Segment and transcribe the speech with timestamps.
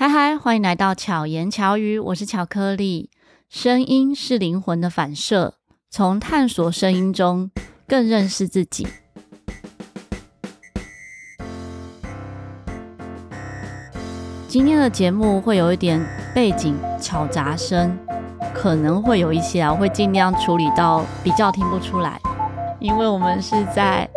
[0.00, 3.10] 嗨嗨，欢迎来到巧言巧语，我是巧克力。
[3.50, 5.56] 声音是灵魂的反射，
[5.90, 7.50] 从探索声音中
[7.86, 8.88] 更认识自己。
[14.48, 16.02] 今天的节目会有一点
[16.34, 17.94] 背景吵杂声，
[18.54, 22.18] 可能会有一些啊，我会尽量处理到比较听不出来，
[22.78, 24.08] 因为我们是在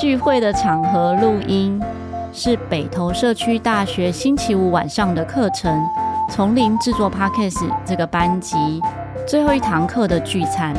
[0.00, 1.82] 聚会的场合录音。
[2.32, 5.76] 是北投社区大学星期五晚上的课程
[6.32, 8.56] 《从零制作 Podcast》这个班级
[9.26, 10.72] 最后一堂课的聚餐，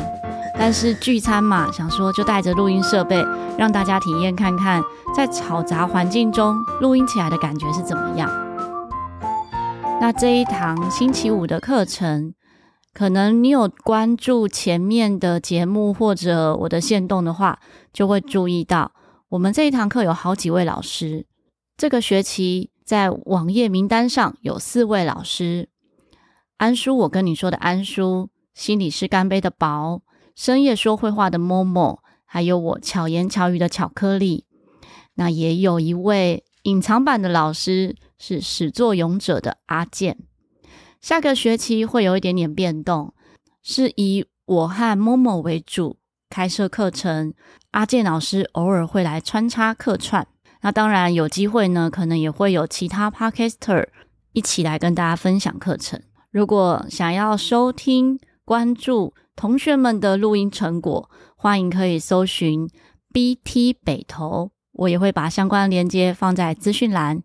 [0.58, 3.22] 但是聚餐嘛，想说就带着录音设备，
[3.58, 4.82] 让大家体验看看，
[5.14, 8.30] 在嘈杂环境中录音起来的感觉是怎么样。
[10.00, 12.32] 那这一堂星期五的课程，
[12.94, 17.58] 可能你有关注前面的节目或者我的线动的话，
[17.92, 18.92] 就会注意到
[19.28, 21.26] 我们这一堂课有好几位老师。
[21.76, 25.68] 这个学期在网页名单上有四位老师：
[26.58, 30.02] 安叔，我跟你说的安叔，心理师干杯的宝，
[30.36, 34.46] 深夜说会话的 Momo，还有我巧言巧语的巧克力。
[35.14, 40.18] 那也有一位隐藏版的老师是始作俑者的阿健。
[41.00, 43.12] 下个学期会有一点点变动，
[43.62, 45.98] 是以我和 Momo 为主
[46.30, 47.34] 开设课程，
[47.72, 50.28] 阿健老师偶尔会来穿插客串。
[50.62, 53.86] 那当然有机会呢，可能也会有其他 Podcaster
[54.32, 56.00] 一起来跟大家分享课程。
[56.30, 62.68] 如果想要收听、关注同学们的录音成果，欢迎可以搜寻
[63.12, 67.22] BT 北投，我也会把相关的链接放在资讯栏。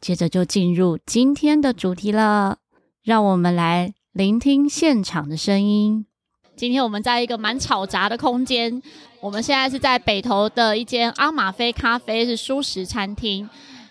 [0.00, 2.58] 接着就进入今天的主题了，
[3.02, 6.06] 让我们来聆听现场的声音。
[6.56, 8.82] 今天我们在一个蛮吵杂的空间，
[9.20, 13.46] 我们现在是在北投的一间阿玛菲咖啡，是熟食餐厅。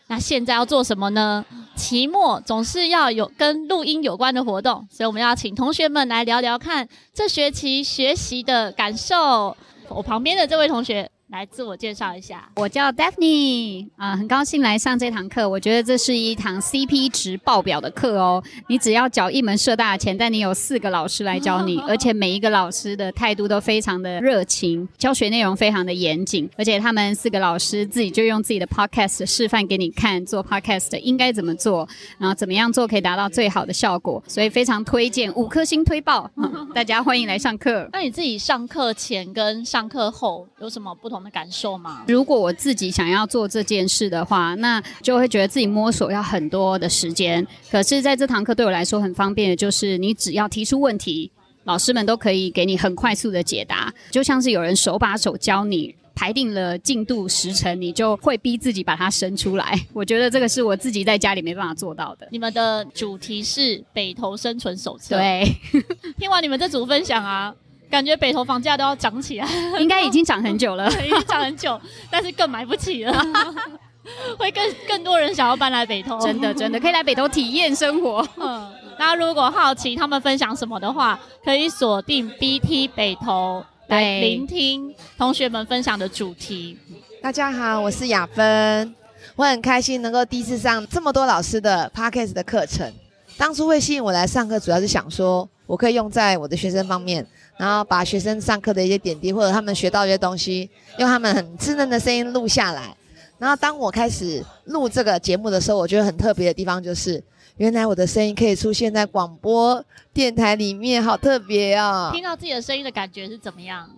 [0.07, 1.45] 那现在要做什么呢？
[1.75, 9.55] 期末总是要有跟录音有关的活动，所以我们要请同学们来聊聊看这学期学习的感受。
[9.87, 11.09] 我旁边的这位同学。
[11.29, 15.49] 来自我介绍一下，我叫 Daphne 啊、呃，很高兴来上这堂课。
[15.49, 18.41] 我觉得这是一堂 CP 值爆表的课哦。
[18.67, 37.89] 你只要缴一门社大的钱，但你有四个老师来教你， 而且每一个老师的态度都非常的热情，教学内容非常的严谨，而且他们四个老师自己就用自己的 Podcast 示范给你看，做 Podcast 应该怎么做，然后怎么样做可以达到最好的效果，所以非常推荐，五颗星推爆，嗯、大家欢迎来上课。
[37.91, 42.03] 那你自己上课前跟上课后有什么不同的感受吗？
[42.07, 47.45] 如果我自己想要做这件事的话，那就会觉得自己摸索要很多的时间。
[47.69, 51.31] 可是在这堂课对我来说很方便的就是，你只要提出问题，
[51.63, 59.79] 老师们都可以给你很快速的解答，就像是有人手把手教你，排定了进度时程，你就会逼自己把它生出来。
[59.93, 62.27] 我觉得这个是我自己在家里没办法做到的。
[62.31, 65.17] 你们的主题是北投生存手册。
[65.17, 65.45] 对，
[66.17, 67.53] 听完你们这组分享啊。
[67.89, 69.47] 感觉北投房价都要涨起来，
[69.79, 71.79] 应该已经涨很久了， 已经涨很久，
[72.09, 73.25] 但是更买不起了，
[74.37, 78.27] 会更更多人想要搬来北投，真的真的可以来北投体验生活。
[78.37, 86.77] 嗯，大家如果好奇他们分享什么的话，可以锁定 BT 北投来聆听同学们分享的主题。
[87.21, 88.93] 大家好，我是雅芬，
[89.35, 92.91] 我很开心能够第一次上这么多老师的 Podcast 的课程。
[93.37, 97.25] 当初会吸引我来上课，主要是想说我可以用在我的学生方面。
[97.57, 102.95] 然后把学生上课的一些点滴，或者他们学到一些东西，用他们很稚嫩的声音录下来。
[103.37, 107.21] 然后当我开始录这个节目的时候，我觉得很特别的地方就是，
[107.57, 109.83] 原来我的声音可以出现在广播
[110.13, 112.09] 电台里面，好特别哦！
[112.13, 113.89] 听到自己的声音的感觉是怎么样？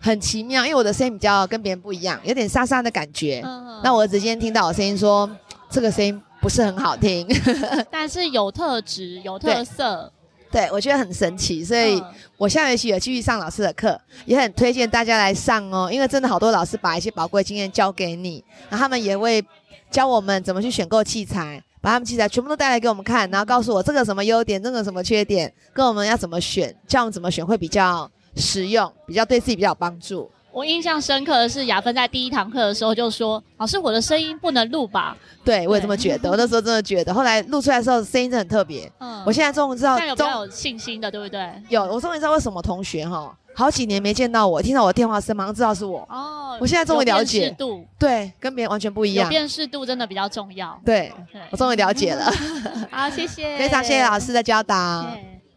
[0.00, 3.42] 很奇妙，因为我的声音比较跟别人不一样，有点沙沙的感觉。
[3.44, 3.80] 嗯嗯。
[3.82, 5.28] 那我儿子今天听到我声音说，
[5.68, 7.26] 这个声音不是很好听，
[7.90, 10.12] 但是有特质，有特色。
[10.50, 12.02] 对，我觉得很神奇，所以
[12.36, 19.44] 我下学期也继续上老师的课，也很推荐大家来上哦，因为真的好多老师把一些宝贵经验教给你，然后他们也会
[19.90, 30.28] 教我们怎么去选购器材，把他们器材全部都带来给我们看，然后告诉我这个什么优点，这个什么缺点，跟我们要怎么选，教我们怎么选会比较实用，比较对自己比较有帮助。
[30.52, 36.30] 我印象深刻的是雅芬在第一堂课的时候就说：“老师，我的声音不能录吧？”对，我也这么觉得。
[36.30, 38.90] 我那时候真的觉得，后来录出来的时候声音真的很特别。
[38.98, 41.50] 嗯，我现在终于知道，有比较有信心的，对不对？
[41.68, 46.06] 有，我终于知道为什么同学哈好几年没见到我，听到我的电话声马上知道是我。
[46.10, 47.40] 哦，我现在终于了解。
[47.40, 47.84] 辨识度。
[47.98, 49.28] 对，跟别人完全不一样。
[49.28, 50.78] 辨识度真的比较重要。
[50.84, 52.30] 对，对我终于了解了。
[52.90, 53.56] 好，谢谢。
[53.58, 55.06] 非常谢谢老师的教导。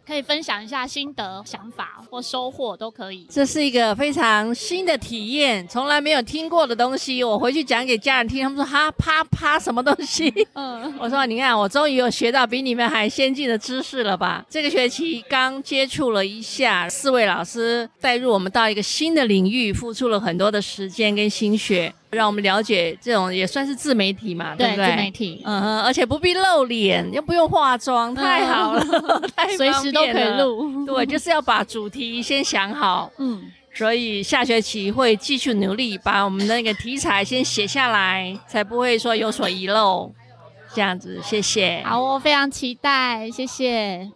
[0.05, 3.25] 可以分享一下心得、想法或收获都可以。
[3.29, 7.23] 这是一个非常新的体验，从来没有听过的东西。
[7.23, 10.31] 我回去讲给家人听，他们说哈啪啪什么东西？
[10.53, 14.45] 嗯，我说你看，我终于有学到比你们还先进的知识了吧？
[14.50, 21.94] 这个学期刚接触了一下，四位老师带入我们到一个新的领域，付出了很多的时间跟心血。
[22.13, 24.89] 让我们了解这种也算是自媒体嘛，对，对不对？
[24.89, 28.86] 自媒体，嗯，而且不必露脸，又不用化妆，太好 了，
[29.57, 30.86] 随时都可以录。
[30.86, 40.12] 对，就是要把主题先想好， 嗯，所以下学期会继续努力，把我们的那个题材先写下来，才不会说有所遗漏。
[40.75, 41.83] 这样子，谢谢。
[41.86, 44.09] 好，我非常期待，谢谢。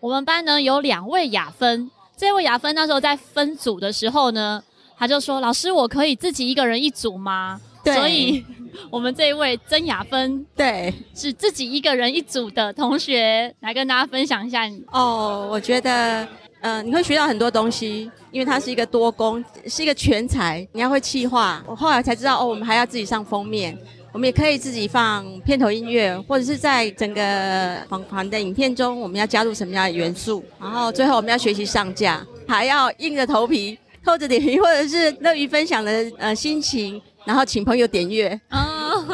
[0.00, 4.62] 我们班呢有两位雅芬，这位雅芬那时候在分组的时候呢。
[4.96, 8.42] 他就说：“老师，我可以自己一个人一组吗？”对，所以
[8.90, 14.62] 我们这一位曾雅芬，对，是自己一个人一组的同学，来跟大家分享一下。
[14.90, 16.22] 哦，我觉得，
[16.62, 20.66] 嗯、呃，你会学到很多东西，因为他是一个多工，是一个全才。
[20.72, 23.76] 你要会企划，我后来才知道，哦，我们还要自己上封面，
[24.12, 33.78] 我们也可以自己放片头音乐，或者是在整个访谈的影片中，我们要加入什么样的元素，然后最后我们要学习上架，还要硬着头皮。
[34.04, 38.38] 偷着点鱼，或者是乐于分享的呃心情，然后请朋友点阅。
[38.50, 39.04] 哦，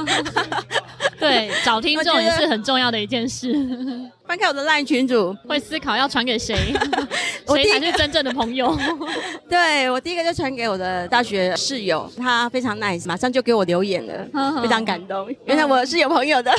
[1.20, 3.54] 对，找听众也是很重要的一件事。
[4.26, 6.54] 翻开我的 LINE 群组，会思考要传给谁，
[7.48, 8.76] 谁才是真正的朋友。
[9.50, 15.28] 对，我第一个就传给我的大学室友，他非常 nice，马上就给我留言了，非常感动。
[15.46, 16.52] 原来我是有朋友的。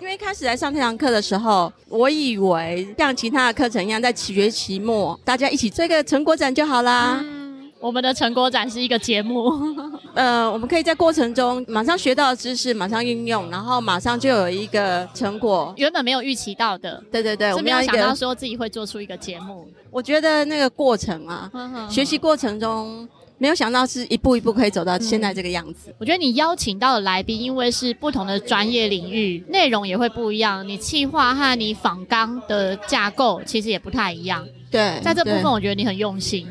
[0.00, 7.20] 因为一开始来上这堂课的时候，我以为像其他的课程一样，在学期末大家一起做一个成果展就好啦。
[7.22, 7.39] 嗯，
[7.80, 9.50] 我们的成果展是一个节目，
[10.14, 15.72] 呃，我们可以在过程中马上学到的知识马上运用，然后马上就有一个成果。
[15.76, 19.66] 原本没有预期到的，对对对，我们没有想到说自己会做出一个节目。
[19.90, 23.08] 我觉得那个过程啊，呵呵学习过程中。
[23.42, 25.88] 没有想到是一步一步可以走到现在这个样子。
[25.88, 30.68] 嗯，我觉得你邀请到的来宾，因为是不同的专业领域，内容也会不一样。
[30.68, 34.46] 你企划和你访纲的架构其实也不太一样。
[34.70, 36.46] 对，在这部分我觉得你很用心。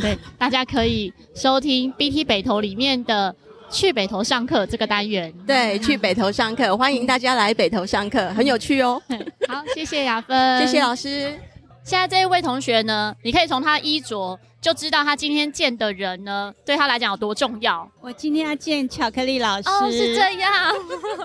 [0.00, 3.34] 对，大家可以收听 BT 北投里面的
[3.70, 5.32] 去北投上课这个单元。
[5.46, 9.00] 对，去北投上课，欢迎大家来北投上课，很有趣哦。
[9.48, 11.38] 好，谢谢雅芬，谢谢老师。
[11.84, 14.38] 现在这一位同学呢，你可以从他衣着。
[14.60, 17.86] 就知道他今天见的人呢，对他来讲有多重要。
[18.00, 19.68] 我今天要见巧克力老师。
[19.68, 20.74] 哦，是这样。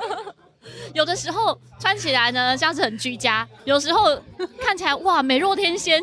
[0.94, 4.14] 有的时候穿起来呢，像是很居家；有时候
[4.60, 6.02] 看起来哇，美若天仙。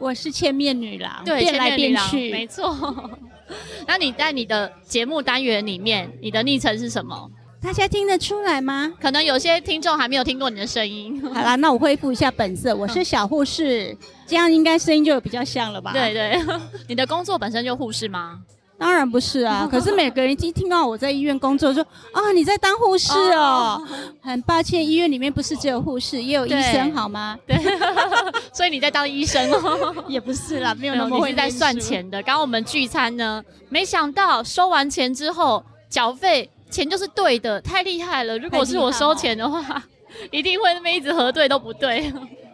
[0.00, 3.10] 我是千面女郎，对，变来变去，没错。
[3.86, 7.30] 那你在你的节目单元里面，你的昵称是什么？
[7.60, 8.90] 大家听得出来吗？
[8.98, 11.20] 可能有些听众还没有听过你的声音。
[11.34, 13.94] 好啦，那我恢复一下本色，我是小护士，
[14.26, 15.92] 这样应该声音就比较像了吧？
[15.92, 16.40] 对对，
[16.88, 18.40] 你的工作本身就护士吗？
[18.80, 23.76] 当然不是啊， 可是每个人一听到我在医院工作，就啊你在当护士哦。
[23.78, 23.88] Oh.
[24.22, 27.38] 很抱歉，医院里面不是只有护士，也有医生好吗？
[27.46, 27.58] 对，
[28.54, 29.94] 所以你在当医生哦？
[30.08, 32.22] 也不是啦，没有那么会在算钱的。
[32.22, 36.48] 刚刚我们聚餐呢，没想到收完钱之后缴费。
[36.70, 38.38] 钱就是对的，太厉害了！
[38.38, 39.82] 如果是我收钱的话，
[40.30, 42.12] 一定会那么一直核对都不对。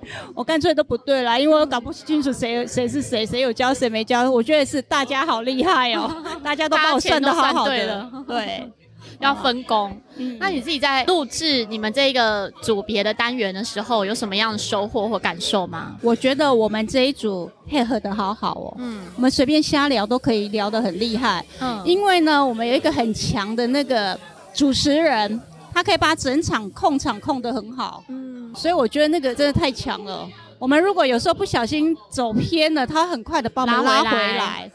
[0.34, 4.30] 我干脆都不对啦，因为我搞不清楚谁谁是谁，谁有教谁没教。
[4.30, 6.10] 我觉得是大家好厉害哦，
[6.42, 8.08] 大家都把我算得好好的。
[8.26, 8.70] 对。
[9.20, 15.96] 要分工，嗯，那你自己在录制你们这一个组别的单元的时候，有什么样的收获或感受吗？
[16.02, 24.18] 我觉得我们这一组配合的好好哦，嗯，我们随便瞎聊都可以聊得很厉害，嗯，因为呢，我们有一个很强的那个
[24.52, 25.40] 主持人，
[25.76, 30.26] 他可以把整场控场控得很好，嗯，所以我觉得那个真的太强了。
[30.58, 34.72] 我们如果有时候不小心走偏了，他很快的帮我们拉回来。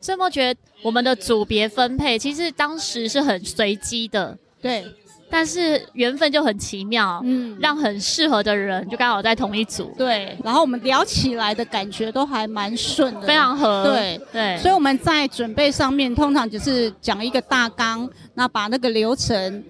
[0.00, 4.86] 所以我觉得我们的组别分配其实当时是很随机的，对，
[5.28, 14.20] 但是缘分就很奇妙，嗯，让很适合的人就刚好在同一组，对，然后我们聊起来的感觉都还蛮顺的，非常合，对。
[14.32, 19.64] 对，所以我们在准备上面通常只是讲一个大纲，那把那个流程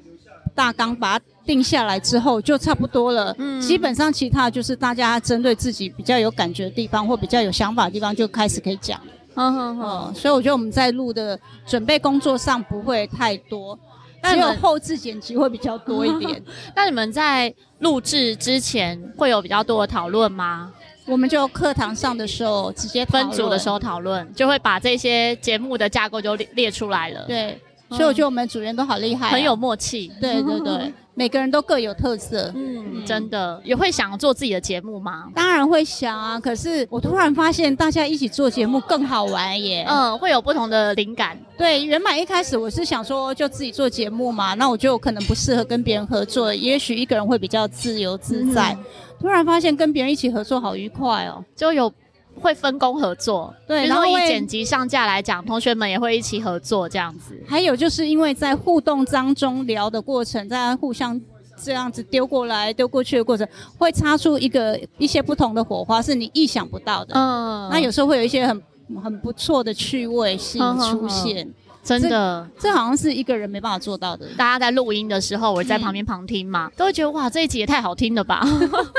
[0.54, 9.00] 大纲把它定下来之后就差不多了，嗯，基本上其他就是大家针对自己比较有感觉的地方或比较有想法的地方就开始可以讲。
[9.34, 13.76] 嗯哼哼，所以我觉得我们在录的准备工作上不会太多，
[14.22, 16.40] 只有后置剪辑会比较多一点。
[16.76, 20.72] 那你们在录制之前会有比较多的讨论吗？
[21.06, 27.24] 我们就课堂上的时候直接分组的时候讨论，就会把这些节目的架构就列列出来了。
[27.26, 27.60] 对，
[27.90, 30.10] 所以我觉得我们组员都好厉害、啊，很有默契。
[30.20, 32.50] 对对对，每个人都各有特色。
[32.54, 35.28] 嗯，真的也会想做自己的节目吗？
[35.34, 39.84] 当然会想啊，可是我突然发现大家一起做节目更好玩耶。
[39.88, 41.38] 嗯，会有不同的灵感。
[41.56, 48.72] 对，原本一开始我是想说就自己做节目嘛，那我觉得我可能不适合跟别人合作，也许一个人会比较自由自在。
[48.72, 48.84] 嗯、
[49.20, 51.92] 突然发现跟别人一起合作好愉快哦，就有。
[52.40, 57.38] 会分工合作，对，然后以剪辑上架来讲，同学们也会一起合作这样子。
[57.46, 61.20] 还有就是因为在互动当中聊的过程，在互相
[61.62, 63.46] 这样子丢过来丢过去的过程，
[63.78, 67.14] 会擦出一个一些不同的火花，是你意想不到的。
[67.14, 68.62] 嗯，那有时候会有一些很
[69.02, 71.46] 很不错的趣味性出现。
[71.46, 74.26] 嗯嗯嗯真的这，这好像是一个人没办法做到的。
[74.36, 78.42] 大家在录音的时候，我在旁边旁听嘛，嗯、都会觉得哇，这一集也太好听了吧！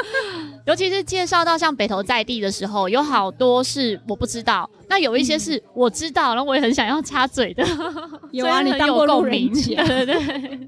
[0.65, 7.65] 尤其是介绍到像北投在地的时候，有好多是我不知道，那有一些是我知道，然后我也很想要插嘴的。
[8.31, 10.59] 有啊，你当过共鸣， 对对对，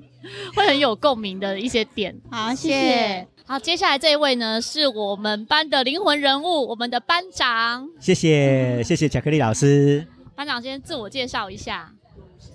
[0.55, 2.15] 会很有共鸣的一些点。
[2.31, 3.27] 好，谢谢。
[3.45, 7.87] 好，接下来这一位呢，是我们班的灵魂人物，我们的班长。
[7.99, 10.05] 谢谢，谢谢巧克力老师。
[10.35, 11.91] 班长先自我介绍一下。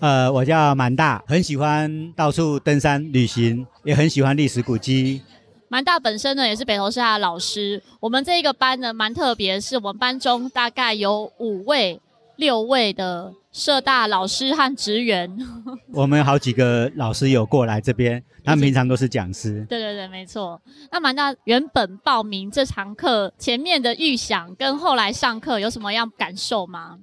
[0.01, 5.23] 呃，我叫蛮大，很喜欢到处登山旅行，也很喜欢历史古迹。
[5.69, 7.83] 蛮大本身呢，也是北投社大的老师。
[8.01, 12.01] 我们这一个班呢，蛮特别，是我们班中大概有五位、
[12.37, 15.39] 六位的社大老师和职员。
[15.95, 19.65] 我们有好几个老师有过来这边，他们平常都是讲师。
[19.69, 20.61] 对对对，没错。
[20.91, 26.99] 那蛮大原本报名这堂课前面的预想，跟后来上课有什么样感受吗？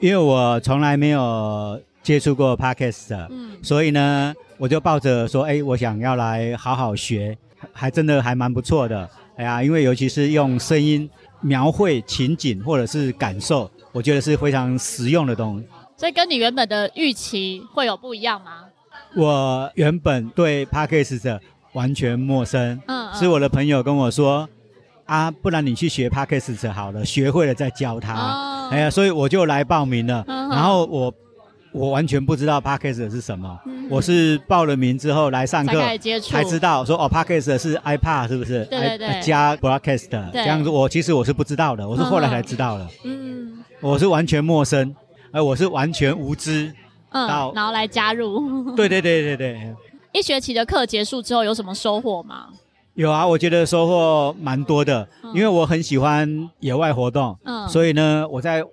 [0.00, 1.82] 因为我从来没有。
[2.06, 7.36] 接触过 Podcast，嗯，所以呢，我就抱着说，哎，我想要来好好学，
[7.72, 11.10] 还真的还蛮不错的，哎呀，因为尤其是用声音
[11.40, 15.66] 描绘情景或者是感受，我觉得是非常实用的东西。
[15.96, 18.66] 所以跟你原本的预期会有不一样吗？
[19.16, 21.40] 我原本对 Podcast
[21.72, 24.48] 完全陌生，嗯，嗯，是我的朋友跟我说，
[25.06, 31.12] 啊，不然你去学 Podcast 好了，学会了再教他，哦，哎呀，所以我就来报名了，嗯，然后我。
[31.76, 35.78] 我完全不知道 Podcast 是什么，嗯、我是报了名之后来上课
[36.22, 38.64] 才知道说哦 Podcast 是 iPad 是不是？
[38.64, 39.06] 对对对。
[39.08, 42.88] I, 加 Broadcast 这样子，我其实我是不知道的，我是后来才知道的。
[43.04, 43.62] 嗯。
[43.82, 44.96] 我是完全陌生，
[45.30, 46.72] 而我是完全无知。
[47.10, 47.28] 嗯。
[47.54, 48.72] 然后来加入。
[48.74, 49.74] 对对对对对。
[50.14, 52.46] 一学期的课结束之后有什么收获吗？
[52.94, 57.36] 有啊，我觉得收获蛮多的，嗯、因为我很喜欢野外活动。
[57.44, 57.68] 嗯。
[57.68, 58.64] 所以呢，我在。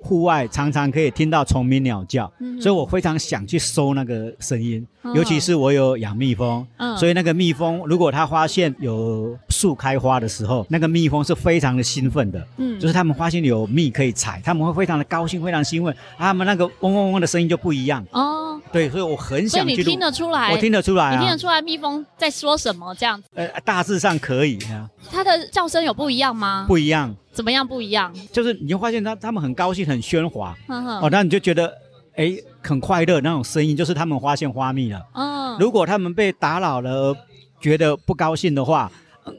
[0.00, 4.86] 户外常常可以听到虫鸣鸟叫，嗯、所以我非常想去收那个声音。
[5.02, 12.46] 嗯、尤其是我有养蜜蜂，嗯、所以那个蜜蜂如果它发现有树开花的时候，那个蜜蜂是非常的兴奋的。
[12.58, 15.94] 嗯，就是他们发现有蜜可以采，他们会非常的高兴，非常兴奋。
[16.16, 18.04] 他们那个嗡嗡嗡的声音就不一样。
[18.12, 19.76] 哦，对，所以我很想去。
[19.76, 20.52] 你听得出来？
[20.52, 22.94] 我听得出来、啊、你听得出来蜜蜂在说什么？
[22.94, 23.28] 这样子？
[23.34, 24.88] 呃，大致上可以啊。
[25.10, 26.64] 它的叫声有不一样吗？
[26.68, 27.14] 不一样。
[27.38, 28.12] 怎么样不一样？
[28.32, 31.72] 就是你会发现他他们很高兴，很喧哗，呵呵哦，那你就觉得
[32.16, 35.00] 哎很快乐那种声音，就是他们发现花蜜了。
[35.14, 37.16] 嗯，如果他们被打扰了，
[37.60, 38.90] 觉得不高兴的话，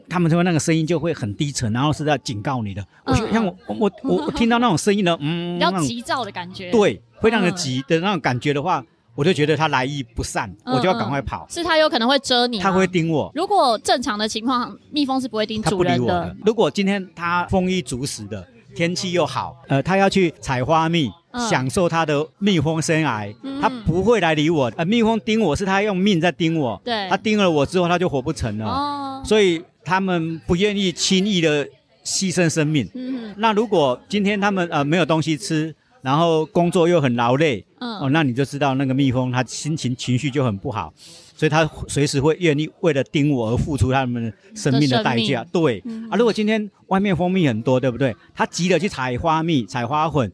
[0.08, 2.82] 他们说那个声音就会很低沉，然后是在警告你的。
[3.04, 6.72] 嗯、我像我我我我听到那种声音呢，嗯， 比较急躁的感觉。
[6.72, 8.82] 对，非常的急的那种感觉的话。
[9.20, 11.46] 我就觉得他来意不善，嗯、我就要赶快跑。
[11.50, 13.30] 是他有可能会蛰你，他会叮我。
[13.36, 15.98] 如果正常的情况，蜜蜂是不会叮主人的。
[15.98, 16.36] 他不理我的。
[16.46, 24.72] 如果今天他丰衣足食的，天气又好，呃，他要去采花蜜，嗯、享受他的蜜蜂生涯，嗯、他不会来理我。
[24.78, 28.66] 呃，蜜蜂叮我是他用命在叮我，对，他叮了我之后，他就活不成了。
[28.66, 31.68] 哦，所以他们不愿意轻易的
[32.06, 32.90] 牺牲生命。
[32.94, 35.76] 嗯，那如果今天他们呃没有东西吃。
[36.02, 40.94] 然后工作又很劳累，嗯，哦，那你就知道那个蜜蜂它心情情绪就很不好，
[41.36, 45.46] 所以它随时会愿意为了叮我而付出它们生命的代价。
[45.52, 48.16] 对，嗯、啊，如果今天外面蜂蜜很多，对不对？
[48.34, 50.32] 它急着去采花蜜、采花粉。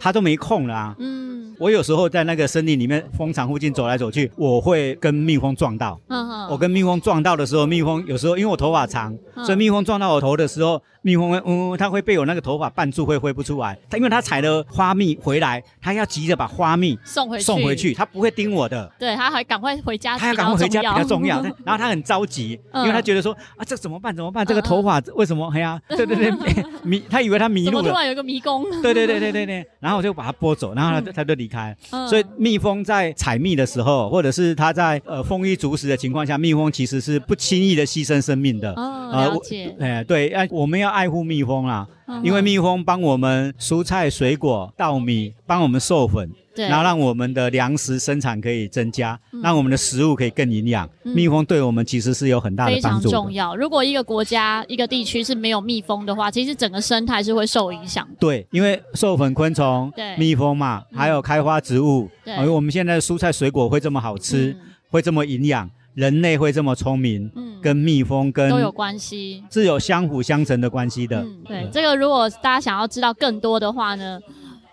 [0.00, 0.94] 它都没空了啊！
[1.00, 6.00] 嗯，我有时候在那个森林里面蜂场附近走来走去，我会跟蜜蜂撞到。
[6.06, 9.12] 嗯哼，我跟蜜蜂撞到的时候，蜜蜂有时候因为我头发长，
[9.44, 13.78] 所以蜜蜂撞到我头的时候，蜜蜂会嗯，它会被我那个头发绊住，会挥不出来。
[13.88, 18.90] 它因为它采了花蜜回来，它要急着把花蜜送回去，送回去，它不会叮我的。
[18.98, 21.42] 对，它还赶快回家，它要赶快回家比较重要。
[21.64, 24.14] 然后它很着急，因为它觉得说啊，这怎么办？
[24.14, 24.44] 怎么办？
[24.44, 25.48] 这个头发为什么？
[25.54, 26.32] 哎呀，对对对，
[26.82, 27.90] 迷，它以为它迷路了。
[27.90, 28.64] 突然有一个迷宫？
[28.82, 29.66] 对对对对对对。
[29.80, 31.76] 然后我就把它拨走，然后它它就离开。
[32.08, 38.72] 所以蜜蜂在采蜜的时候，或者是它在呃丰衣足食的情况下，蜜蜂其实是不轻易的牺牲生命的。
[38.74, 39.74] 哦，了解。
[39.78, 41.86] 哎，对，哎，我们要爱护蜜蜂啦。
[42.06, 46.30] 嗯，因为蜜蜂帮我们蔬菜、水果、稻米，帮我们授粉。
[46.56, 50.90] 然后让我们的粮食生产可以增加，嗯、让我们的食物可以更营养。
[51.04, 53.04] 嗯、蜜蜂对我们其实是有很大的帮助。
[53.08, 53.54] 非常重要。
[53.54, 58.04] 如果一个国家、一个地区是没有蜜蜂的话，其实整个生态是会受影响。
[58.18, 71.20] 对，因为授粉昆虫、蜜蜂嘛，还有开花植物，因为我们现在的蔬菜水果会这么好吃，嗯、会这么营养，人类会这么聪明，嗯、跟蜜蜂跟都有关系，是有相辅相成的关系的。
[71.20, 74.20] 嗯、对，这个如果大家想要知道更多的话呢？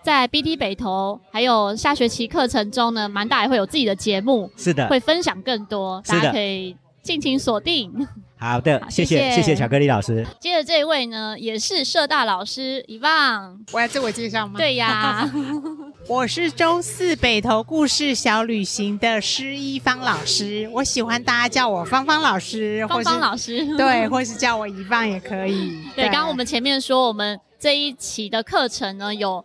[0.04, 7.92] 在 BT 北投还有下学期课程中呢，蛮大也会有自己的节目，是的，会分享更多，大家可以尽情锁定。
[8.38, 10.24] 好的，好谢谢谢谢巧克力老师。
[10.40, 14.54] 接着这一位呢，也是社大老师伊旺，我要自我介绍吗？
[14.58, 15.28] 对呀，
[16.08, 25.80] 我是周四北投故事小旅行的施一芳老师，我喜欢大家叫我芳芳老师，芳芳老师，对，或是叫我一棒也可以。
[25.96, 29.44] 对，刚刚我们前面说，我们这一期的课程呢有。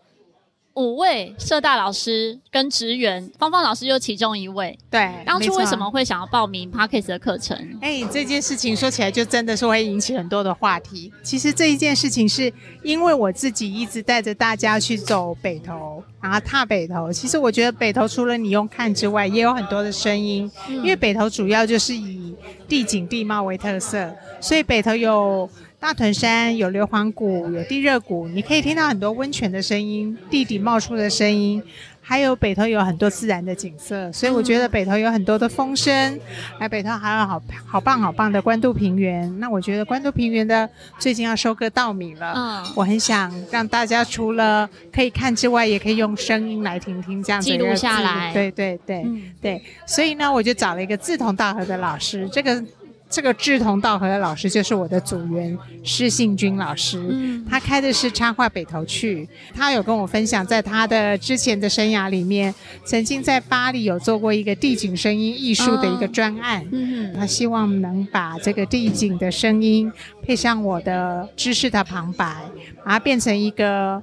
[0.81, 4.79] 五位社大老师跟职员，芳芳老师就其中一位。
[4.91, 7.55] 对，当初为什么会想要报名 Parkes 的课程？
[7.83, 11.13] 哎，这件事情说起来就真的是会引起很多的话题。
[11.23, 12.51] 其实这一件事情是
[12.83, 17.13] 因为我自己一直带着大家去走北投，然后踏北投。
[17.13, 20.51] 其实我觉得北投除了你用看之外，也有很多的声音。
[20.67, 22.35] 嗯，因为北投主要就是以
[22.67, 24.11] 地景地貌为特色，
[24.41, 25.47] 所以北投有。
[25.81, 31.61] 大屯山有硫磺谷，有地热谷，你可以听到很多温泉的声音，地底冒出的声音，
[32.03, 36.21] 还有北头有很多自然的景色，所以我觉得北头有很多的风声，
[36.59, 39.41] 还北头还有好好棒好棒的关渡平原。
[39.41, 40.69] 那我觉得关渡平原的
[40.99, 48.35] 最近要收割稻米了，嗯，我很想让大家除了可以看之外，也可以用声音来听听这样子记录下来。
[48.35, 52.63] 对对对、嗯、对，所以呢，我就找了一个志同道合的老师，这个。
[53.11, 72.37] 这个志同道合的老师就是我的组员施信军老师，嗯，他开的是插画北投去，他有跟我分享，在他的之前的生涯里面，曾经在巴黎有做过一个地景声音艺术的一个专案，嗯，他希望能把这个地景的声音配上我的知识的旁白，
[72.85, 74.01] 把它变成一个。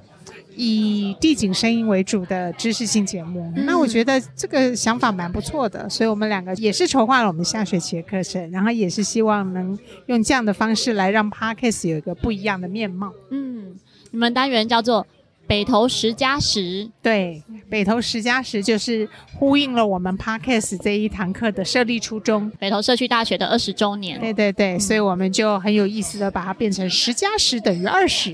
[0.58, 13.12] 以地景声音为主的知识性节目，嗯，那我觉得这个想法蛮不错的，所以我们两个也是筹划了我们下学期的课程，然后也是希望能用这样的方式来让 Parkes 有一个不一样的面貌。
[13.30, 13.76] 嗯，
[14.10, 15.06] 你们单元叫做。
[15.48, 24.20] 北投十加十，对，北投十加十就是呼应了我们 Podcast 这一堂课的设立初衷，北投社区大学的二十周年。
[24.20, 28.30] 对对对，嗯、所以我们就很有意思的把它变成十加十等于二十，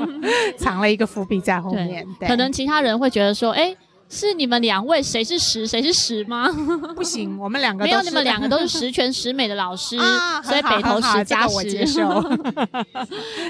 [0.56, 1.86] 藏了一个伏笔在后面。
[2.18, 3.76] 对对可能其他人会觉得说，哎，
[4.08, 6.48] 是你们两位谁是十谁是十吗？
[6.96, 11.54] 不行， 我们两个没有，你们两个都是十全十美的老师， 啊、所以北投十加十。
[11.54, 12.22] 我接受。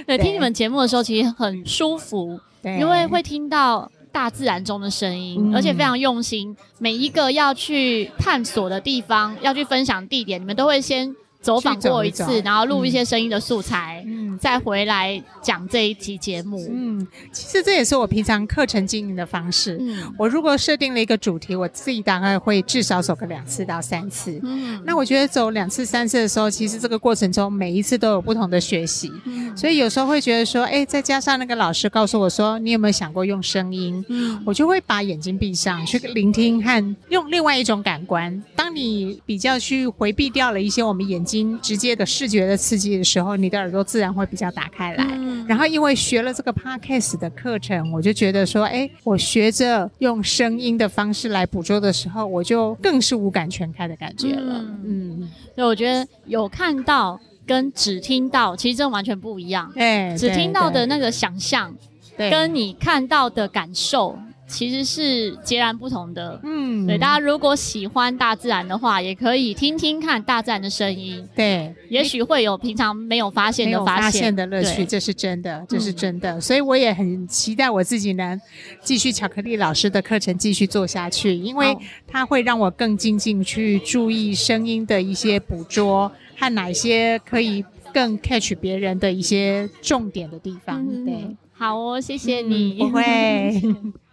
[0.09, 2.41] 对，听你们节目的时候其实很舒服。
[2.67, 6.57] 因为会听到大自然中的声音，嗯，而且非常用心。
[6.79, 11.15] 每一个要去探索的地方，要去分享地点，你们都会先。
[11.47, 16.61] 走访过一次，然后录一些声音的素材，嗯，再回来讲这一期节目。
[16.69, 19.79] 嗯，其实这也是我平常课程经营的方式。
[19.81, 24.41] 嗯，我如果设定了一个主题，我自己大概会至少走个两次到三次。
[24.43, 29.13] 嗯，那我觉得走两次三次的时候，其实这个过程中每一次都有不同的学习。
[29.25, 34.05] 嗯，所以有时候会觉得说，哎，再加上那个老师告诉我说，你有没有想过用声音？
[34.09, 38.43] 嗯，我就会把眼睛闭上去聆听和用另外一种感官。
[38.57, 41.36] 当你比较去回避掉了一些我们眼睛。
[41.61, 45.07] 直接的视觉的刺激的时候，你的耳朵自然会比较打开来。
[45.13, 54.65] 嗯、然后因为学了这个 podcast 的课程，我就觉得说，哎，我学着用声音的方式来捕捉的时候，我就更是五感全开的感觉了。
[54.85, 59.71] 嗯，所以我觉得有看到跟只听到，其实这完全不一样。
[59.75, 61.75] 对，只听到的那个想象，
[62.17, 64.19] 跟你看到的感受。
[64.47, 78.41] 其实是截然不同的，嗯，对，大家如果喜欢大自然的话，也可以听听看大自然的声音，对，也许会有平常没有发现的发现，发现的乐趣，这是真的，这是真的，嗯，所以我也很期待我自己能
[78.83, 93.63] 继续巧克力老师的课程继续做下去，因为它会让我更精进去注意声音的一些捕捉和哪些可以更 catch 别人的一些重点的地方，嗯，对，好哦，谢谢你，嗯，不会。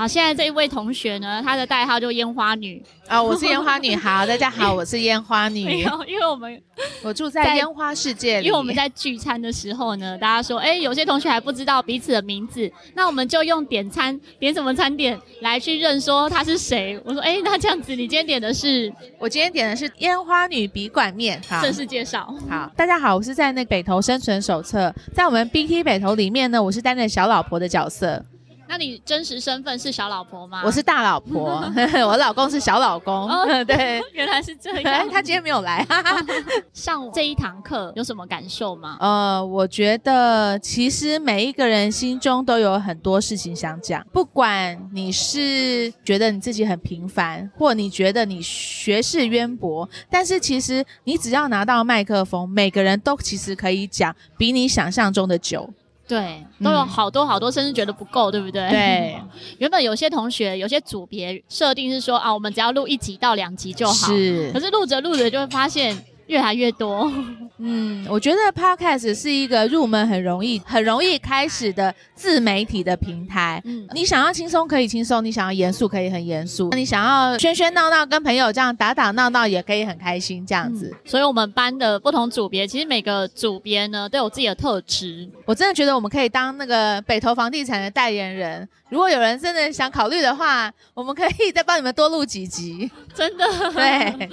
[0.00, 5.62] 好，现在这一位同学呢，她的代号就烟花女啊、哦，我是烟花女，好，大家好，我是烟花女。
[5.68, 6.58] 没有，因为我们
[7.02, 16.98] 我住在烟花世界里，因为我们在聚餐的时候呢，大家说，哎、欸，有些同学还不知道彼此的名字，那我们就用点餐点什么餐点来去认说他是谁。
[17.04, 18.90] 我说，哎、欸，那这样子，你今天点的是？
[19.18, 21.38] 我今天点的是烟花女笔管面。
[21.46, 22.34] 好，正式介绍。
[22.48, 28.24] 好，大家好，我是在那北投生存手册，在我们 BT 北投里面呢，我是担任小老婆的角色。
[28.70, 30.62] 那你真实身份是小老婆吗？
[30.64, 31.60] 我是大老婆，
[32.06, 33.28] 我老公是小老公。
[33.28, 35.08] 哦，对， 原来是这样。
[35.10, 35.84] 他今天没有来。
[36.72, 38.96] 上这一堂课有什么感受吗？
[39.00, 55.68] 呃，我觉得其实每一个人心中都有很多事情想讲，不管你是觉得你自己很平凡，或你觉得你学识渊博，但是其实你只要拿到麦克风，每个人都其实可以讲比你想象中的久。
[56.10, 58.68] 对，都有好多好多，甚至觉得不够，对不对？
[58.68, 59.16] 对，
[59.58, 63.92] 原本有些同学有些组别设定是说啊，我们只要录一集到两集就好。
[63.92, 65.96] 是，可是录着录着就会发现。
[66.30, 67.12] 越来越多，
[67.58, 73.60] 嗯，我觉得 Podcast 是一个入门很容易、很容易开始的自媒体的平台。
[73.64, 80.88] 嗯，你想要轻松可以轻松，你想要严肃可以很严肃，你想要喧喧闹闹跟朋友这样打打闹闹也可以很开心这样子。
[80.92, 85.28] 嗯，所以，我们班的不同组别，其实每个组别呢都有自己的特质。
[85.44, 88.68] 我真的觉得我们可以当那个北投房地产的代言人。
[88.88, 92.88] 如果有人真的想考虑的话，我们可以再帮你们多录几集。
[93.14, 94.30] 真的，对。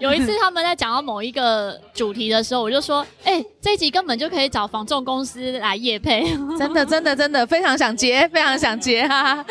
[0.00, 6.24] 有一次他们在讲到某一个主题的时候，我就说：“哎、欸，这一集根本就可以找房仲公司来夜配。
[6.58, 9.44] ”真的，真的，真的非常想接，非常想接 哈！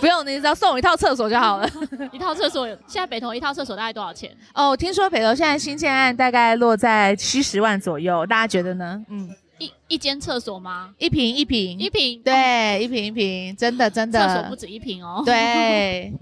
[0.00, 1.68] 不用，你只要送我一套厕所就好了。
[2.10, 4.34] 一套厕所，现在北投一套厕所大概多少钱？
[4.54, 9.04] 哦，听说北投现在新建案大概落在七十万左右，大家觉得呢？
[9.10, 9.28] 嗯，
[9.58, 10.94] 一一间厕所吗？
[10.96, 14.26] 一平一平一平，对，哦、一平一平，真的真的。
[14.26, 15.22] 厕所不止一平哦。
[15.26, 16.14] 对，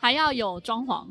[0.00, 1.06] 还要有装潢。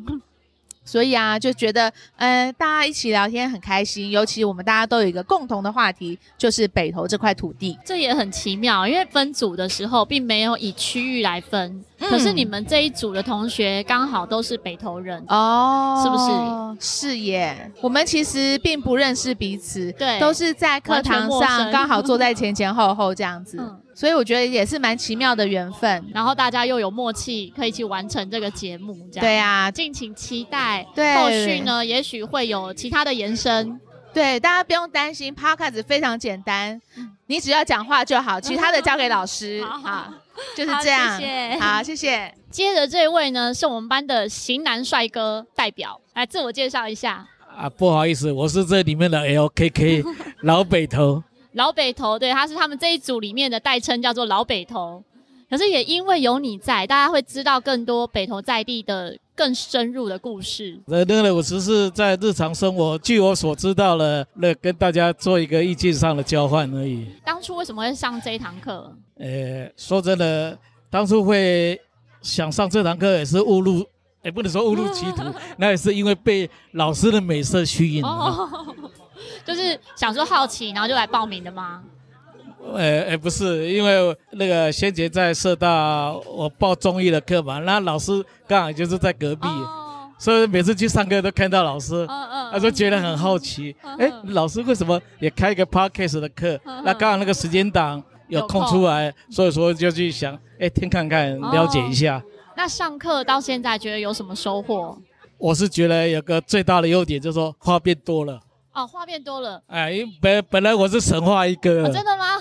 [0.84, 4.10] 所以啊，就觉得，嗯、呃，大家一起聊天很开心。
[4.10, 7.78] 尤其我们大家都有一个共同的话题，就是北投这块土地。
[7.86, 16.18] 这也很奇妙，因为分组的时候并没有以区域来分，嗯、可是你们这一组的同学刚好都是北投人哦，是不
[16.80, 17.12] 是？
[17.12, 17.72] 是耶。
[17.80, 23.58] 我们其实并不认识彼此，对，都是在课堂上刚好坐在前前后后这样子。
[23.60, 29.22] 嗯所以我觉得也是蛮奇妙的缘分，然后大家又有默契，可以去完成这个节目，这样。
[29.22, 30.86] 对啊，敬请期待。
[30.96, 33.80] 对，后续呢，也许会有其他的延伸。
[34.14, 36.82] 对，大家不用担心，Podcast 非常简单，
[37.28, 39.64] 你只要讲话就好，其他的交给老师。
[39.64, 40.14] 好，好，
[40.56, 41.20] 就是这样。
[41.20, 41.60] 谢谢。
[41.60, 42.34] 好，谢谢。
[42.50, 47.26] 接着这位呢，是我们班的型男帅哥代表，来自我介绍一下。
[47.56, 50.04] 啊，不好意思，我是这里面的 LKK
[50.42, 51.24] 老北投。
[51.54, 55.04] 老北头，对，他是他们这一组里面的代称，叫做老北头。
[55.50, 60.80] 可是也因为有你在，大家会知道更多北投在地的更深入的故事。
[60.86, 67.06] 那那个，我只是在日常生活，据我所知道了，那跟大家做一个意见上的交换而已。
[67.26, 68.96] 当初为什么会上这一堂课？
[69.18, 70.58] 呃，说真的，
[70.90, 71.78] 当初会
[72.22, 73.86] 想上这堂课也是误入，
[74.24, 75.24] 也不能说误入歧途，
[75.58, 78.10] 那也是因为被老师的美色吸引了。
[78.10, 78.76] 哦
[79.46, 81.82] 就是想说好奇，然后就来报名的吗？
[82.76, 96.60] 呃呃，不是，因为那个先杰在社大我报综艺的课嘛，那老师刚好就是在隔壁，哦、所以每次去上课都看到老师，嗯嗯，他就觉得很好奇，哎、嗯嗯，老师为什么也开一个 podcast 的课？
[96.66, 102.22] 嗯、那刚好那个时间档有空出来，所以说就去想，哎，听看看，了解一下。
[102.62, 104.96] 哦、那上课到现在觉得有什么收获？
[105.40, 108.40] 我是觉得有个最大的优点就是说话变多了。
[108.72, 109.60] 哦，话变多了。
[109.66, 111.84] 哎，因本本来我是神话一哥。
[111.84, 112.38] 哦，真的吗？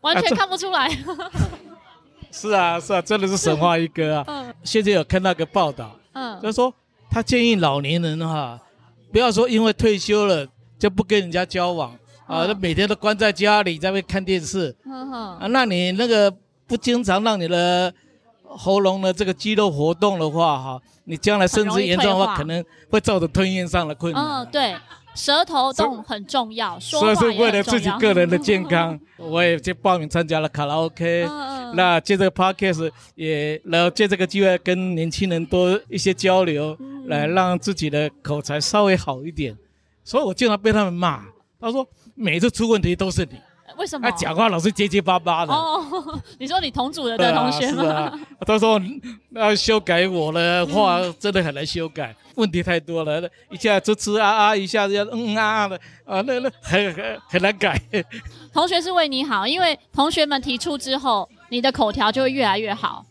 [0.00, 0.86] 完全看不出来。
[0.88, 1.30] 啊、
[2.32, 4.24] 是啊，是啊，真的是神话一哥啊。
[4.28, 4.54] 嗯。
[4.64, 6.72] 现在有看那个报道，嗯，就是说
[7.10, 8.58] 他建议老年人哈，
[9.12, 10.46] 不要说因为退休了
[10.78, 11.94] 就不跟人家交往，
[12.28, 14.74] 嗯、啊，那每天都关在家里在那边看电视。
[14.86, 15.38] 嗯哼。
[15.38, 16.34] 啊，那你那个
[16.66, 17.92] 不经常让你的
[18.56, 24.24] 喉咙的这个肌肉活动的话，哈，你将来甚至严重的话，可能会造成吞咽上的困难。
[24.24, 24.74] 嗯，对。
[25.12, 27.12] 舌头动很重要，说话。
[27.16, 31.26] 所以是为了自己个人的健康，我也去报名参加了卡拉 OK。
[31.28, 39.58] 嗯、那借这个 Podcast 也，然后借这个机会跟年轻人多一些交流，嗯、来让自己的口才稍微好一点。
[40.04, 41.24] 所以我经常被他们骂，
[41.60, 41.84] 他说
[42.14, 43.36] 每次出问题都是你。
[43.76, 44.10] 为什么？
[44.10, 45.52] 他讲话老是结结巴巴的。
[45.52, 45.82] 哦，
[46.38, 48.12] 你说你同组的的同学吗？
[48.46, 48.80] 他说
[49.30, 57.80] 要修改我的话，真的很难修改，问题太多了，一下吱吱啊啊，一下子要嗯啊啊的啊，那那很很很难改。
[58.52, 63.04] 同学是为你好，因为同学们提出之后，你的口条就会越来越好。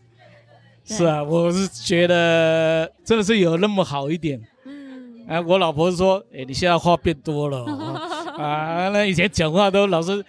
[0.84, 4.40] 是啊，我是觉得真的是有那么好一点。
[4.64, 7.64] 嗯，哎，我老婆说，哎，你现在话变多了，
[8.36, 10.24] 啊，那以前讲话都老是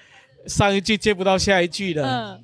[0.48, 2.04] 上一句接不到下一句的。
[2.04, 2.44] 嗯，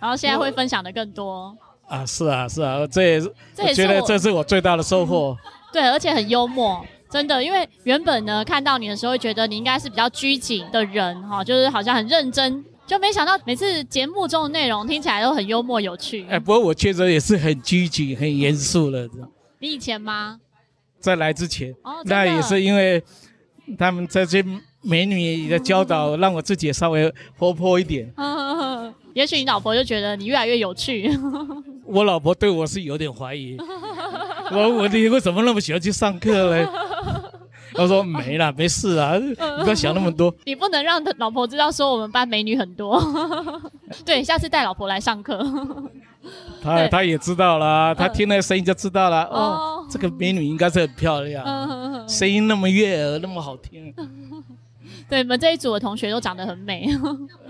[0.00, 1.56] 然后现在会分享的更多。
[1.86, 5.36] 啊，是啊，是啊，这也是，我觉得这是我最大的收获。
[5.72, 12.64] 对，而且很幽默，真的，因为原本呢看到你的时候，会觉得你应该是比较拘谨的人哈，就是好像很认真。
[12.86, 16.26] 就没想到每次节目中的内容听起来都很幽默有趣。
[16.28, 19.08] 哎，不过我确实也是很拘谨、很严肃了。
[19.58, 20.38] 你以前吗？
[21.00, 23.02] 在来之前，哦、那也是因为
[23.78, 24.42] 他们这些
[24.84, 28.12] 美女的教导，让我自己也稍微活泼一点。
[29.14, 31.10] 也许你老婆就觉得你越来越有趣。
[31.86, 33.56] 我老婆对我是有点怀疑。
[34.52, 36.68] 我我你为什么那么喜欢去上课嘞？
[37.76, 40.32] 他说没啦，没事啊，你不要想那么多。
[40.44, 43.02] 你不能让老婆知道说我们班美女很多。
[44.04, 45.44] 对，下次带老婆来上课。
[46.62, 49.24] 他他也知道了，他听那个声音就知道了。
[49.24, 51.44] 哦，这个美女应该是很漂亮，
[52.08, 53.94] 声音那么悦耳，那么好听。
[55.08, 56.88] 对，你们这一组的同学都长得很美。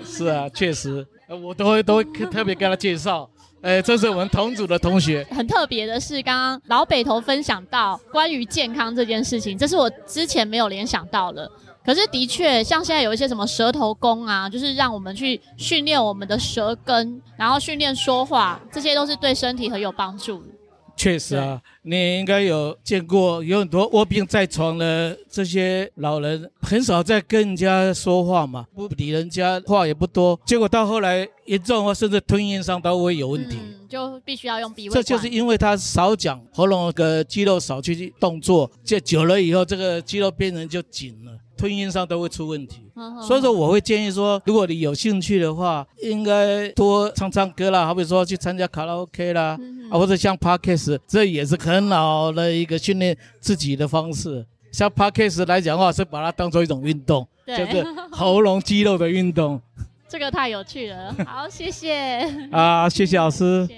[0.04, 1.06] 是啊，确实，
[1.42, 3.28] 我都会都会特别跟他介绍。
[3.62, 5.26] 哎，这是我们同组的同学。
[5.30, 11.50] 很特别的是，刚刚老北头分享到关于健康这件事情，这是我之前没有联想到的。
[11.82, 20.48] 可是的确，像现在有一些什么舌头功啊，就是让我们去训练我们的舌根，然后训练说话，这些都是对身体很有帮助的。
[20.96, 30.38] 确实啊，你应该有见过，有很多卧病在床的这些老人，很少在跟人家说话嘛，不理人家，话也不多。
[30.46, 34.94] 结果到后来严重的话，甚至吞咽上都会有问题，嗯、就必须要用鼻胃。
[34.94, 41.32] 这就是因为他少讲，喉咙的肌肉少去动作，这久了以后，这个肌肉变成就紧了。
[41.56, 42.90] 吞咽上都会出问题，
[43.26, 49.58] 所以说我会建议说，如果你有兴趣的话，应该多唱唱歌啦，好比说去参加卡拉 OK 啦，
[49.90, 54.44] 啊或者像 Parkes，这也是很好的一个训练自己的方式。
[54.72, 59.60] 像 Parkes 来讲的话，是把它当做一种运动，就是喉咙肌肉的运动。
[60.08, 62.20] 这个太有趣了，好，谢谢。
[62.52, 63.68] 啊，谢谢老师。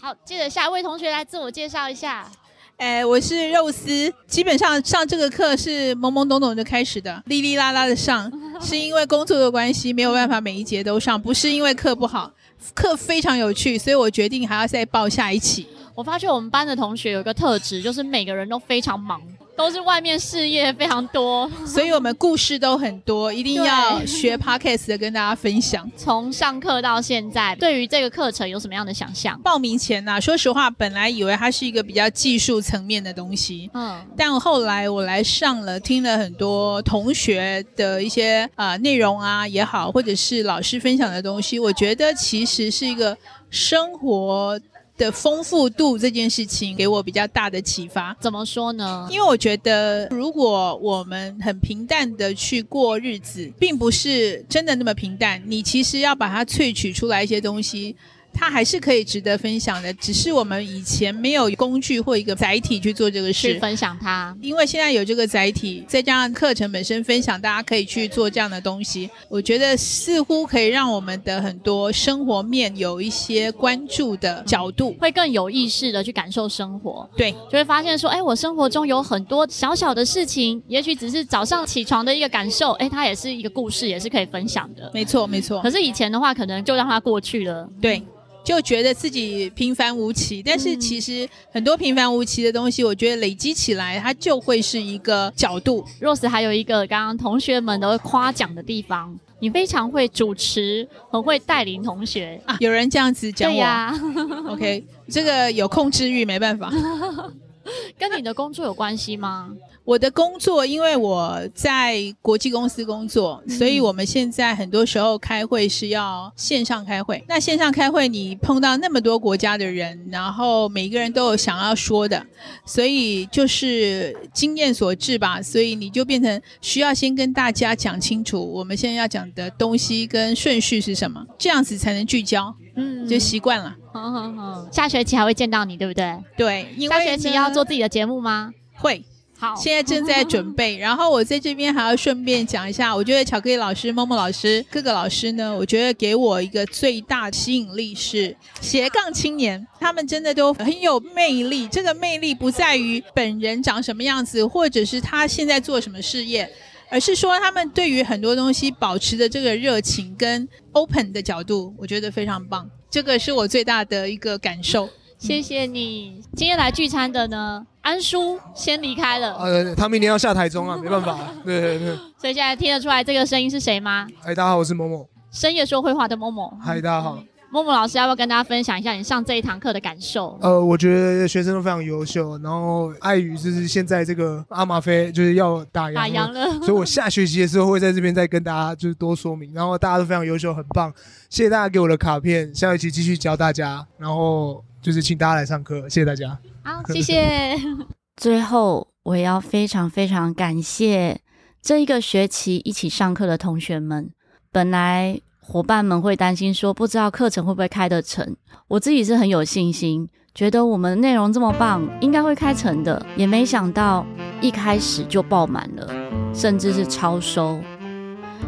[0.00, 2.28] 好，接着下一位同学来自我介绍一下。
[2.76, 4.12] 哎，我是肉丝。
[4.26, 8.30] 基本上上这个课是懵懵懂懂就开始的，哩哩啦啦的上，
[8.60, 12.32] 是因为工作的关系没有办法每一节都上，不是因为课不好，
[12.74, 15.66] 课非常有趣，所以我决定还要再报下一期。
[15.94, 19.20] 我发现我们班的同学有一个特质，就是每个人都非常忙。
[19.56, 25.88] 都是外面事业非常多，所以我们故事都很多，一定要学 Podcast 的跟大家分享。
[25.96, 29.38] 从上课到现在，对于这个课程有什么样的想象？
[29.42, 43.16] 报名前呢、啊，说实话，本来以为它是一个比较技术层面的东西，嗯，但后来我来上了，听了很多同学的一些呃内容啊也好，或者是老师分享的东西，我觉得其实是一个
[43.50, 44.58] 生活。
[45.02, 48.16] 的丰富度这件事情给我比较大的启发。
[48.20, 49.08] 怎么说呢？
[49.10, 55.42] 因为我觉得，如果我们很平淡的去过日子，并不是真的那么平淡。
[55.44, 57.96] 你其实要把它萃取出来一些东西。
[58.34, 63.54] 它还是可以值得分享的，只是我们以前没有工具或一个载体去做这个事。
[63.54, 69.08] 去分享它，因为现在有这个载体，再加上课程本身分享，大家可以去做这样的东西。
[69.28, 77.08] 我觉得似乎可以让我们的很多生活面有一些关注的角度，会更有意识的去感受生活。
[77.16, 84.90] 对，就会发现说，哎，我生活中有很多小小的事情，也许只是早上起床的一个感受，哎，它也是一个故事，也是可以分享的。
[84.94, 85.60] 没错，没错。
[85.62, 87.68] 可是以前的话，可能就让它过去了。
[87.80, 88.02] 对。
[88.44, 95.84] 就觉得自己平凡无奇，但是其实很多平凡无奇的东西，我觉得累积起来，它就会是一个角度。
[96.00, 102.56] Rose 还有一个刚刚同学们都会夸奖的地方，你非常会主持，很会带领同学啊。
[102.60, 103.94] 有人这样子讲我，对呀，
[104.50, 106.72] OK，这个有控制欲没办法。
[107.96, 109.48] 跟你的工作有关系吗？
[109.84, 117.24] 我的工作，因为我在国际公司工作，所以我们现在很多时候开会是要线上开会。
[117.28, 122.24] 那线上开会，你碰到那么多国家的人，然后每个人都有想要说的，
[122.64, 125.42] 所以就是经验所致吧。
[125.42, 132.54] 所以你就变成需要先跟大家讲清楚，我们现在要讲的东西跟顺序是什么，这样子才能聚焦。
[132.76, 133.76] 嗯，就习惯了。
[133.92, 136.16] 好好好，下学期还会见到你，对不对？
[136.36, 138.52] 对，因为下学期要做自己的节目吗？
[138.76, 139.04] 会。
[139.42, 140.76] 好，现在正在准备。
[140.78, 151.66] 然后我在这边还要顺便讲一下，我觉得巧克力老师、默默老师、各个老师呢，我觉得给我一个最大吸引力是斜杠青年，他们真的都很有魅力。
[151.66, 156.48] 这个魅力不在于本人长什么样子，或者是他现在做什么事业，
[156.88, 162.70] 而是说他们对于很多东西保持的这个热情跟 open 的角度，我觉得非常棒。
[162.88, 164.88] 这个是我最大的一个感受。
[165.22, 166.20] 谢谢你。
[166.34, 169.36] 今天来聚餐的呢，安叔先离开了。
[169.36, 171.16] 呃，他明年要下台中啊， 没办法。
[171.44, 171.96] 对对对。
[172.18, 174.04] 所以现在听得出来这个声音是谁吗？
[174.20, 175.08] 嗨，大家好，我是某某。
[175.30, 176.52] 深夜说会话的某某。
[176.60, 177.22] 嗨，大家好。
[177.52, 180.36] 某某老师要不要跟大家分享一下你上这一堂课的感受？
[180.40, 189.54] 呃，我觉得学生都非常优秀，然后碍于就是现在这个阿玛菲就是要打烊了，打烊了， 所以我下学期的时候会在这边再跟大家就是多说明。
[189.54, 190.92] 然后大家都非常优秀，很棒，
[191.30, 196.36] 谢谢大家给我的卡片，下学期继续教大家，然后就是请大家来上课，谢谢大家。
[196.62, 197.56] 好，谢谢。
[198.16, 201.20] 最后，我也要非常非常感谢
[201.62, 204.10] 这一个学期一起上课的同学们，
[204.50, 205.20] 本来。
[205.44, 208.36] 伙伴们会担心说，不知道课程会不会开得成。
[208.68, 213.04] 我自己是很有信心，觉得我们内容这么棒，应该会开成的。
[213.16, 214.06] 也没想到
[214.40, 215.88] 一开始就爆满了，
[216.32, 217.60] 甚至是超收。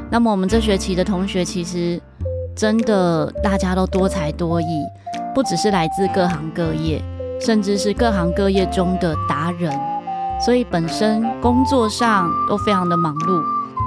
[0.09, 2.01] 那么我们这学期的同学，其实
[2.55, 4.85] 真的大家都多才多艺，
[5.35, 7.03] 不只是来自各行各业，
[7.41, 9.73] 甚至是各行各业中的达人，
[10.45, 13.43] 所以本身工作上都非常的忙碌。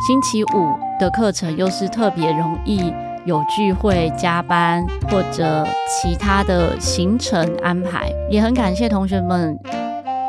[0.06, 2.94] 星期五的课程又是特别容易。
[3.26, 9.60] 有聚会、加班或者其他的行程安排，也很感谢同学们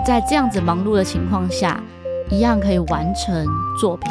[0.04, 1.80] 在这样子忙碌的情况下，
[2.28, 3.46] 一样可以完成
[3.80, 4.10] 作品。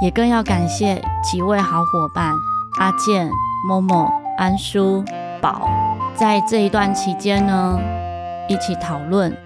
[0.00, 2.32] 也更要感谢几位好伙伴
[2.80, 3.28] 阿健、
[3.68, 5.04] 某某、安叔、
[5.42, 5.68] 宝，
[6.14, 7.76] 在这一段期间呢，
[8.48, 9.36] 一起讨论，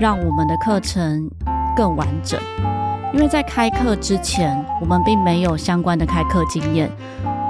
[0.00, 1.30] 让我们的课程
[1.76, 2.40] 更完整。
[3.14, 6.90] 因为在开课之前，我们并没有相关的开课经验。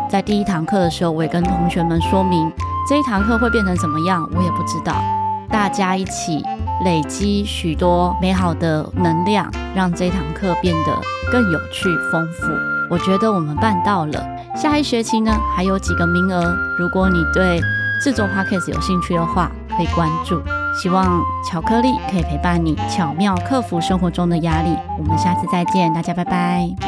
[0.09, 2.53] 在第一堂课的时候，我也跟同学们说明
[2.87, 5.03] 这一堂课会变成怎么样，我也不知道。
[5.49, 6.45] 大家一起
[6.85, 10.93] 累积许多美好的能量，让这堂课变得
[11.33, 12.53] 更有趣丰富。
[12.91, 14.23] 我觉得我们办到了。
[14.55, 17.61] 下一学期呢，还有几个名额，如果你对
[18.03, 20.41] 制作 Podcast 有兴趣的话，可以关注。
[20.81, 24.77] 希望巧克力可以陪伴你，巧妙克服生活中的压力。
[24.99, 26.88] 我们下次再见，大家拜拜。